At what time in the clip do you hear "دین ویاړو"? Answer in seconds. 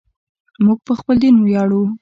1.23-1.81